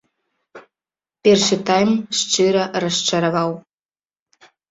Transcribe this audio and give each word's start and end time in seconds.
Першы 1.27 1.57
тайм 1.67 1.91
шчыра 2.21 2.63
расчараваў. 2.87 3.51